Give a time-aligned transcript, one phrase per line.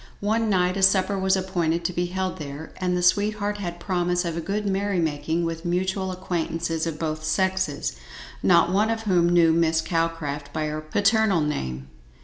[0.19, 4.25] One night a supper was appointed to be held there, and the sweetheart had promise
[4.25, 7.93] of a good merry making with mutual acquaintances of both sexes,
[8.41, 11.87] not one of whom knew Miss Calcraft by her paternal name.